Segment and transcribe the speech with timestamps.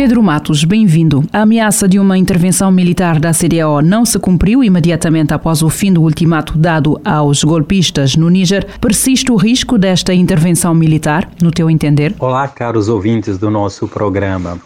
[0.00, 1.22] Pedro Matos, bem-vindo.
[1.30, 5.92] A ameaça de uma intervenção militar da CDAO não se cumpriu imediatamente após o fim
[5.92, 8.66] do ultimato dado aos golpistas no Níger.
[8.80, 12.14] Persiste o risco desta intervenção militar, no teu entender?
[12.18, 14.58] Olá, caros ouvintes do nosso programa.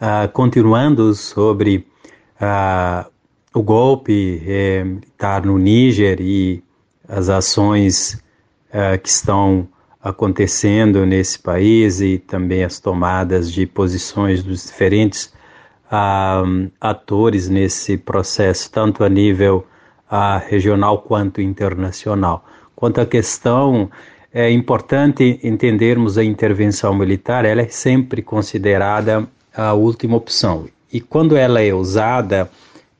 [0.00, 1.84] Uh, continuando sobre
[2.40, 3.04] uh,
[3.52, 6.62] o golpe eh, militar no Níger e
[7.08, 8.22] as ações
[8.68, 9.66] uh, que estão
[10.02, 15.32] acontecendo nesse país e também as tomadas de posições dos diferentes
[15.86, 19.66] uh, atores nesse processo, tanto a nível
[20.10, 22.44] uh, regional quanto internacional.
[22.76, 23.90] Quanto à questão,
[24.32, 30.68] é importante entendermos a intervenção militar, ela é sempre considerada a última opção.
[30.92, 32.48] E quando ela é usada,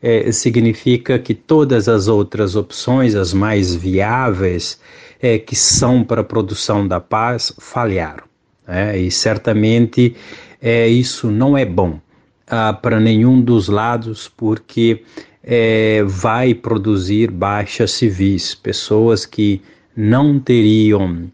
[0.01, 4.81] é, significa que todas as outras opções, as mais viáveis,
[5.21, 8.25] é, que são para a produção da paz falharam.
[8.67, 8.99] Né?
[8.99, 10.15] E certamente
[10.61, 12.01] é, isso não é bom
[12.47, 15.03] ah, para nenhum dos lados, porque
[15.43, 19.63] é, vai produzir baixas civis, pessoas que
[19.97, 21.31] não teriam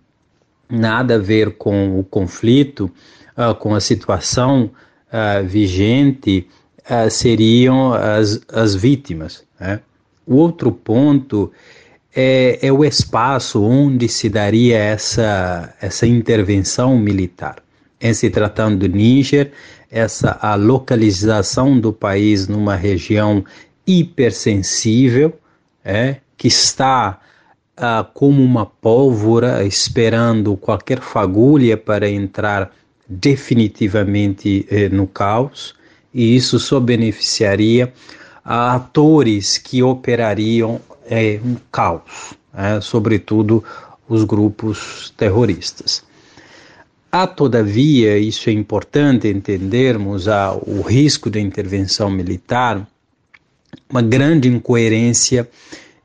[0.69, 2.91] nada a ver com o conflito,
[3.37, 4.71] ah, com a situação
[5.11, 6.49] ah, vigente,
[6.89, 9.45] ah, seriam as, as vítimas.
[9.59, 9.81] Né?
[10.27, 11.53] O outro ponto
[12.15, 17.57] é, é o espaço onde se daria essa, essa intervenção militar.
[18.01, 19.53] Em se tratando do Níger,
[19.91, 23.45] essa a localização do país numa região
[23.87, 25.33] hipersensível,
[25.85, 27.21] é, que está
[27.77, 32.71] ah, como uma pólvora esperando qualquer fagulha para entrar
[33.09, 35.75] definitivamente eh, no caos,
[36.15, 37.93] e isso só beneficiaria
[38.45, 43.65] a atores que operariam é um caos, é, sobretudo
[44.09, 46.05] os grupos terroristas.
[47.11, 52.87] Há, todavia, isso é importante entendermos, há o risco da intervenção militar,
[53.89, 55.49] uma grande incoerência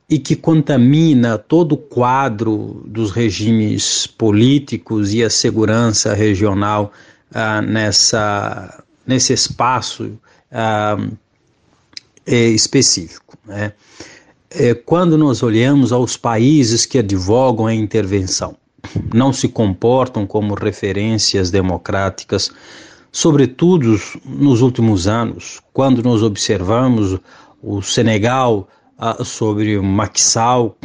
[0.10, 6.92] e que contamina todo o quadro dos regimes políticos e a segurança regional
[7.34, 10.18] ah, nessa, nesse espaço
[10.52, 10.98] ah,
[12.26, 13.38] é, específico.
[13.46, 13.74] Né?
[14.50, 18.56] é, quando nós olhamos aos países que advogam a intervenção,
[19.14, 22.50] não se comportam como referências democráticas,
[23.12, 27.20] sobretudo nos últimos anos, quando nós observamos
[27.62, 30.78] o Senegal ah, sobre Maxal,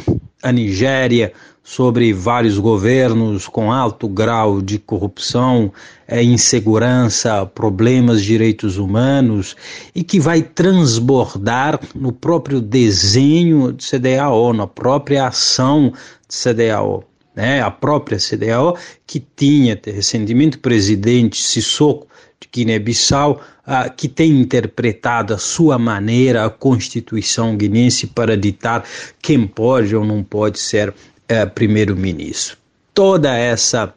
[0.43, 1.33] a Nigéria
[1.67, 5.73] sobre vários governos com alto grau de corrupção,
[6.07, 9.55] é, insegurança, problemas de direitos humanos
[9.95, 15.91] e que vai transbordar no próprio desenho de CDAO, na própria ação
[16.29, 17.03] de CDAO.
[17.35, 17.63] Né?
[17.63, 18.77] A própria CDAO
[19.07, 22.07] que tinha recentemente o presidente Sissoko
[22.39, 28.83] de Guiné-Bissau, ah, que tem interpretado a sua maneira a Constituição guinense para ditar
[29.19, 30.93] quem pode ou não pode ser
[31.27, 32.57] é, primeiro-ministro.
[32.93, 33.93] Toda essa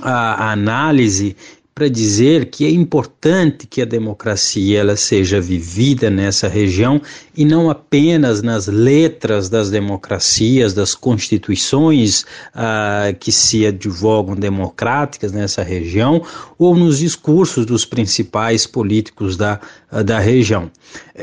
[0.00, 1.36] a, a análise
[1.74, 7.00] para dizer que é importante que a democracia ela seja vivida nessa região
[7.34, 12.22] e não apenas nas letras das democracias, das constituições
[12.54, 16.22] uh, que se advogam democráticas nessa região
[16.58, 19.58] ou nos discursos dos principais políticos da,
[20.00, 20.70] da região.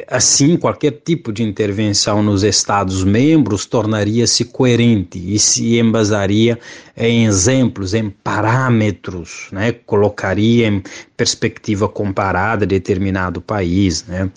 [0.07, 6.59] Assim, qualquer tipo de intervenção nos Estados-membros tornaria-se coerente e se embasaria
[6.95, 9.71] em exemplos, em parâmetros, né?
[9.71, 10.83] colocaria em
[11.17, 14.05] perspectiva comparada determinado país.
[14.05, 14.29] Né?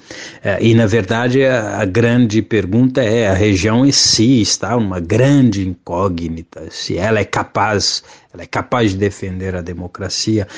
[0.43, 5.69] É, e, na verdade, a grande pergunta é: a região em si está uma grande
[5.69, 8.03] incógnita, se ela é capaz
[8.33, 10.49] ela é capaz de defender a democracia.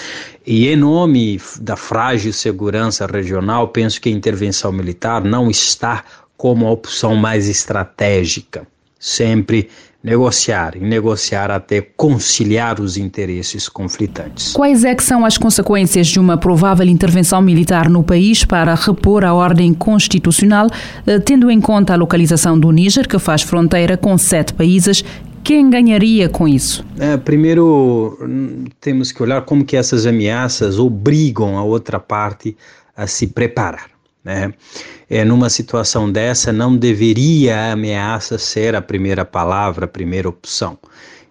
[0.47, 6.05] E em nome da frágil segurança regional, penso que a intervenção militar não está
[6.37, 8.67] como a opção mais estratégica.
[8.99, 9.69] Sempre
[10.05, 14.53] negociar e negociar até conciliar os interesses conflitantes.
[14.53, 19.25] Quais é que são as consequências de uma provável intervenção militar no país para repor
[19.25, 20.69] a ordem constitucional,
[21.06, 25.03] eh, tendo em conta a localização do Níger, que faz fronteira com sete países
[25.44, 26.82] Quem ganharia com isso?
[26.99, 28.19] É, primeiro,
[28.81, 32.56] temos que olhar como que essas ameaças obrigam a outra parte
[32.96, 33.91] a se preparar.
[34.25, 34.55] Né?
[35.08, 40.79] É, numa situação dessa, não deveria a ameaça ser a primeira palavra, a primeira opção.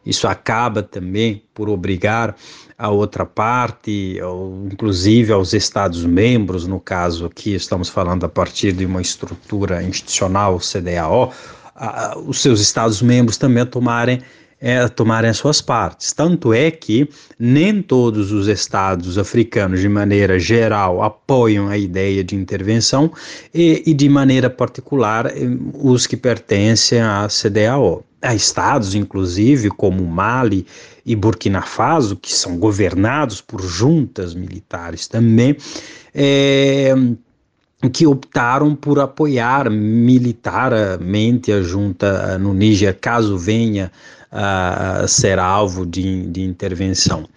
[0.06, 2.36] Isso acaba também por obrigar
[2.78, 8.86] a outra parte, ou inclusive aos Estados-membros, no caso aqui estamos falando a partir de
[8.86, 11.34] uma estrutura institucional, CDAO,
[11.76, 14.22] a, os seus Estados-membros também a tomarem
[14.64, 16.14] é, tomarem as suas partes.
[16.14, 22.34] Tanto é que nem todos os estados africanos, de maneira geral, apoiam a ideia de
[22.34, 23.12] intervenção
[23.54, 25.32] e, e de maneira particular, eh,
[25.74, 28.06] os que pertencem à CDAO.
[28.22, 30.66] Há estados, inclusive, como Mali
[31.06, 35.58] e Burkina Faso, que são governados por juntas militares também,
[36.16, 36.96] é,
[37.92, 43.92] que optaram por apoiar militarmente a junta no Níger, caso venha
[44.32, 47.28] a ser alvo de, de intervenção.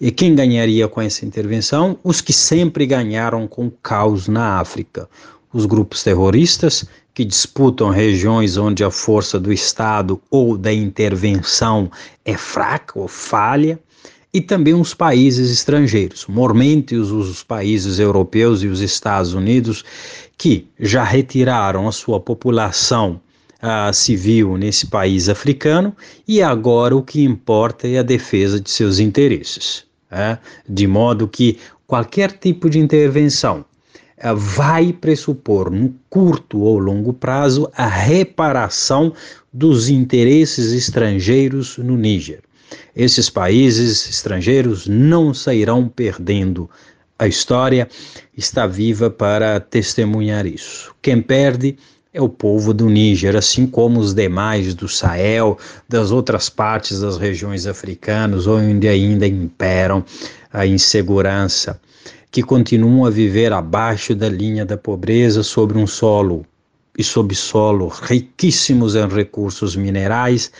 [0.00, 1.98] E quem ganharia com essa intervenção?
[2.04, 5.08] Os que sempre ganharam com o caos na África.
[5.52, 11.90] Os grupos terroristas que disputam regiões onde a força do Estado ou da intervenção
[12.24, 13.78] é fraca ou falha,
[14.34, 19.84] e também os países estrangeiros, mormente os, os países europeus e os Estados Unidos,
[20.36, 23.20] que já retiraram a sua população
[23.62, 25.94] uh, civil nesse país africano
[26.26, 29.84] e agora o que importa é a defesa de seus interesses.
[30.10, 30.36] Uh,
[30.68, 33.64] de modo que qualquer tipo de intervenção
[34.18, 39.12] uh, vai pressupor, no curto ou longo prazo, a reparação
[39.52, 42.40] dos interesses estrangeiros no Níger.
[42.94, 46.68] Esses países estrangeiros não sairão perdendo.
[47.18, 47.88] A história
[48.36, 50.94] está viva para testemunhar isso.
[51.00, 51.76] Quem perde
[52.12, 57.16] é o povo do Níger, assim como os demais do Sahel, das outras partes das
[57.16, 60.04] regiões africanas, onde ainda imperam
[60.52, 61.80] a insegurança,
[62.30, 66.46] que continuam a viver abaixo da linha da pobreza sobre um solo
[66.96, 70.52] e sob solo riquíssimos em recursos minerais,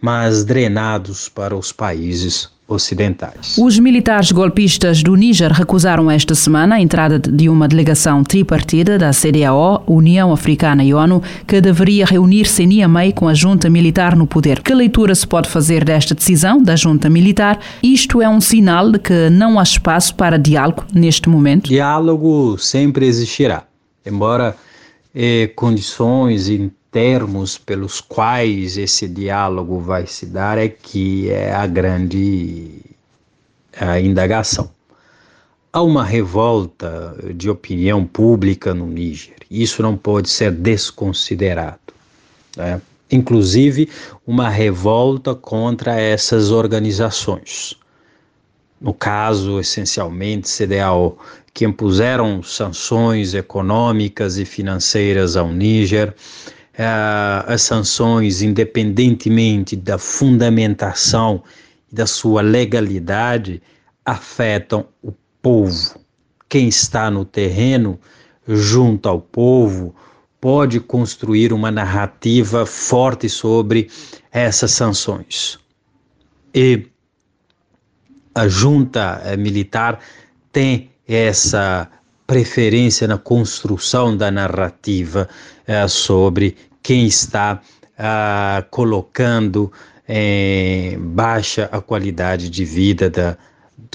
[0.00, 3.56] mas drenados para os países ocidentais.
[3.58, 9.10] Os militares golpistas do Níger recusaram esta semana a entrada de uma delegação tripartida da
[9.10, 14.26] CDAO, União Africana e ONU, que deveria reunir-se em Niamey com a junta militar no
[14.26, 14.62] poder.
[14.62, 17.58] Que leitura se pode fazer desta decisão da junta militar?
[17.82, 21.68] Isto é um sinal de que não há espaço para diálogo neste momento?
[21.68, 23.64] Diálogo sempre existirá,
[24.06, 24.56] embora
[25.12, 31.66] eh, condições e termos pelos quais esse diálogo vai se dar é que é a
[31.66, 32.80] grande
[33.78, 34.70] a indagação.
[35.72, 39.36] Há uma revolta de opinião pública no Níger.
[39.48, 41.78] Isso não pode ser desconsiderado.
[42.56, 42.80] Né?
[43.10, 43.88] Inclusive,
[44.26, 47.76] uma revolta contra essas organizações.
[48.80, 51.18] No caso, essencialmente, CDAO,
[51.54, 56.14] que impuseram sanções econômicas e financeiras ao Níger,
[57.46, 61.42] as sanções, independentemente da fundamentação
[61.90, 63.62] e da sua legalidade,
[64.04, 65.12] afetam o
[65.42, 66.00] povo.
[66.48, 67.98] Quem está no terreno,
[68.46, 69.94] junto ao povo,
[70.40, 73.90] pode construir uma narrativa forte sobre
[74.32, 75.58] essas sanções.
[76.54, 76.86] E
[78.34, 80.00] a junta eh, militar
[80.52, 81.90] tem essa
[82.30, 85.28] preferência na construção da narrativa
[85.66, 87.60] uh, sobre quem está
[87.98, 89.72] uh, colocando
[90.08, 93.36] em baixa a qualidade de vida da,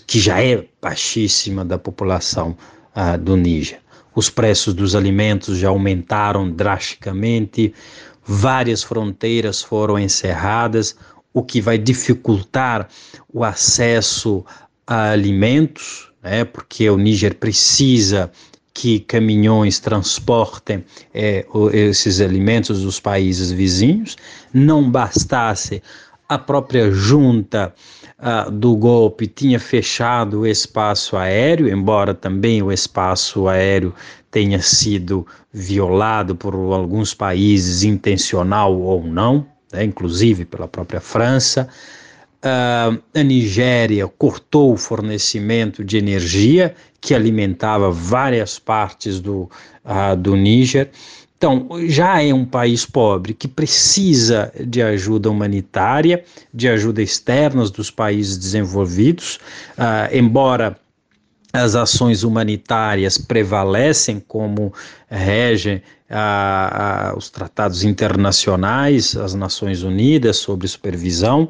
[0.05, 2.57] que já é baixíssima da população
[2.93, 3.79] uh, do Níger.
[4.13, 7.73] Os preços dos alimentos já aumentaram drasticamente,
[8.21, 10.93] várias fronteiras foram encerradas,
[11.33, 12.89] o que vai dificultar
[13.33, 14.43] o acesso
[14.85, 18.31] a alimentos né, porque o Níger precisa
[18.73, 24.17] que caminhões transportem é, esses alimentos dos países vizinhos,
[24.51, 25.81] não bastasse
[26.27, 27.73] a própria junta
[28.19, 33.93] uh, do golpe tinha fechado o espaço aéreo, embora também o espaço aéreo
[34.31, 41.69] tenha sido violado por alguns países, intencional ou não, né, inclusive pela própria França.
[42.45, 49.49] Uh, a Nigéria cortou o fornecimento de energia que alimentava várias partes do,
[49.83, 50.91] uh, do Níger.
[51.37, 56.23] Então, já é um país pobre que precisa de ajuda humanitária,
[56.53, 59.39] de ajuda externa dos países desenvolvidos,
[59.77, 60.77] uh, embora
[61.51, 64.73] as ações humanitárias prevalecem como
[65.09, 71.49] regem a, a, os tratados internacionais, as Nações Unidas sobre supervisão,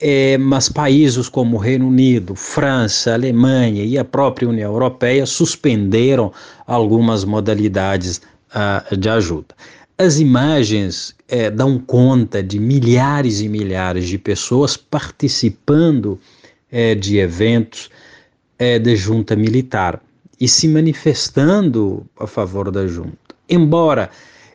[0.00, 6.32] é, mas países como Reino Unido, França, Alemanha e a própria União Europeia suspenderam
[6.66, 8.20] algumas modalidades
[8.54, 9.54] uh, de ajuda.
[9.96, 16.20] As imagens é, dão conta de milhares e milhares de pessoas participando
[16.70, 17.90] é, de eventos
[18.58, 20.00] é, de junta militar
[20.40, 23.18] e se manifestando a favor da junta.
[23.48, 24.08] Embora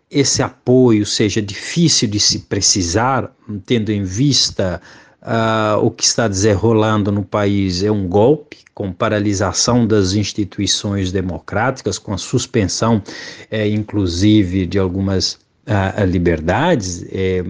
[0.10, 3.36] esse apoio seja difícil de se precisar,
[3.66, 4.82] tendo em vista
[5.24, 11.98] uh, o que está desenrolando no país é um golpe, com paralisação das instituições democráticas,
[11.98, 13.02] com a suspensão,
[13.50, 15.34] é, inclusive, de algumas
[15.68, 17.06] uh, liberdades.
[17.12, 17.44] É,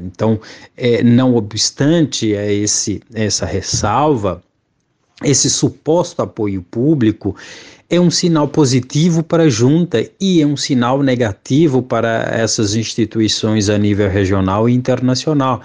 [0.00, 0.40] então,
[0.76, 4.42] é, não obstante a esse, essa ressalva,
[5.24, 7.34] esse suposto apoio público
[7.90, 13.70] é um sinal positivo para a junta e é um sinal negativo para essas instituições
[13.70, 15.62] a nível regional e internacional.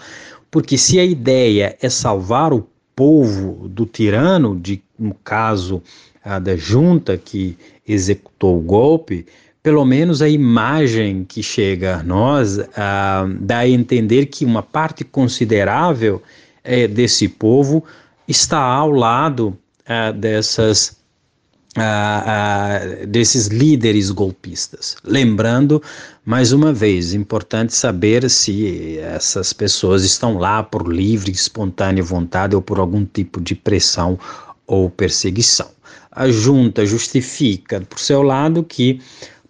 [0.53, 5.81] Porque se a ideia é salvar o povo do tirano, de, no caso
[6.23, 7.57] a da junta que
[7.87, 9.25] executou o golpe,
[9.63, 15.03] pelo menos a imagem que chega a nós ah, dá a entender que uma parte
[15.03, 16.21] considerável
[16.63, 17.83] eh, desse povo
[18.27, 19.57] está ao lado
[19.87, 20.95] ah, dessas
[21.75, 24.95] ah, ah, desses líderes golpistas.
[25.03, 25.81] Lembrando,
[26.25, 32.61] mais uma vez, importante saber se essas pessoas estão lá por livre, espontânea vontade ou
[32.61, 34.19] por algum tipo de pressão
[34.67, 35.71] ou perseguição.
[36.11, 39.01] A junta justifica, por seu lado, que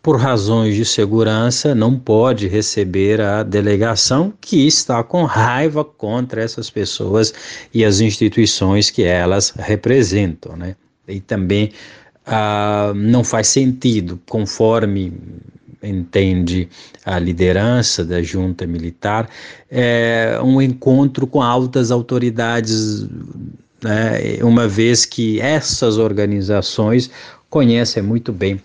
[0.04, 6.70] por razões de segurança, não pode receber a delegação que está com raiva contra essas
[6.70, 7.34] pessoas
[7.74, 10.58] e as instituições que elas representam.
[10.58, 10.76] Né?
[11.08, 11.72] E também
[12.26, 15.14] ah, não faz sentido, conforme
[15.82, 16.70] entende
[17.06, 19.30] a liderança da junta militar,
[19.70, 23.06] é um encontro com altas autoridades,
[23.84, 27.12] né, uma vez que essas organizações
[27.50, 28.62] conhecem muito bem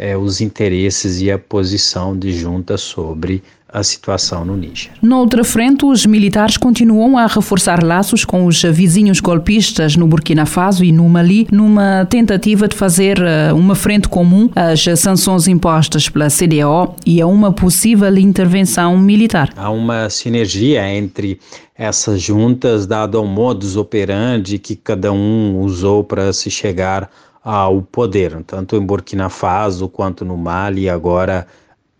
[0.00, 3.42] é, os interesses e a posição de junta sobre
[3.72, 4.90] a situação no Níger.
[5.00, 10.82] Noutra frente, os militares continuam a reforçar laços com os vizinhos golpistas no Burkina Faso
[10.82, 16.28] e no Mali, numa tentativa de fazer eh, uma frente comum às sanções impostas pela
[16.28, 19.52] CDAO e a uma possível intervenção militar.
[19.54, 21.38] Há uma sinergia entre
[21.76, 27.08] essas juntas, dado ao modus operandi que cada um usou para se chegar
[27.42, 31.46] ao poder, tanto em Burkina Faso quanto no Mali e agora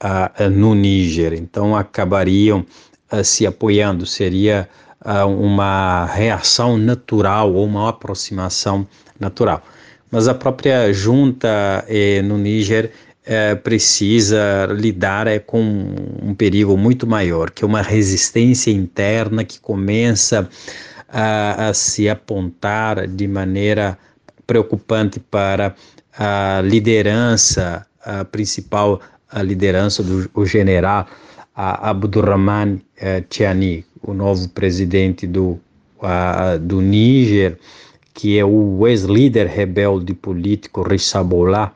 [0.02, 1.32] uh, no Níger.
[1.32, 2.64] Então acabariam
[3.12, 4.68] uh, se apoiando, seria
[5.04, 8.86] uh, uma reação natural ou uma aproximação
[9.18, 9.62] natural.
[10.10, 12.90] Mas a própria junta eh, no Níger
[13.24, 15.62] eh, precisa lidar eh, com
[16.20, 20.48] um perigo muito maior, que é uma resistência interna que começa
[21.12, 23.98] a se apontar de maneira
[24.50, 25.76] preocupante para
[26.18, 31.06] a liderança a principal a liderança do general
[31.54, 35.56] Abdurrahman eh, Tiani, o novo presidente do,
[36.62, 37.56] do Níger,
[38.12, 41.72] que é o ex-líder rebelde político Rissabollah,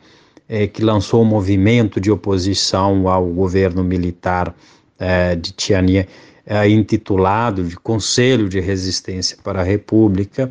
[0.48, 4.52] eh, que lançou um movimento de oposição ao governo militar
[4.98, 6.08] eh, de Tiani,
[6.44, 10.50] eh, intitulado de Conselho de Resistência para a República,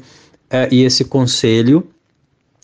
[0.71, 1.87] e esse conselho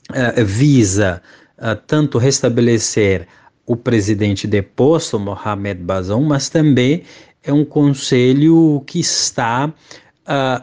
[0.10, 1.22] uh, visa
[1.58, 3.28] uh, tanto restabelecer
[3.66, 7.04] o presidente deposto, Mohamed Bazoum, mas também
[7.44, 9.72] é um conselho que está uh,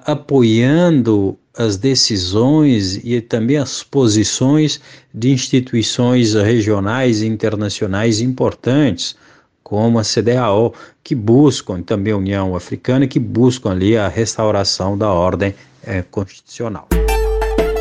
[0.05, 4.81] apoiando as decisões e também as posições
[5.13, 9.17] de instituições regionais e internacionais importantes,
[9.63, 15.11] como a CDAO, que buscam, também a União Africana, que buscam ali a restauração da
[15.11, 16.87] ordem eh, constitucional.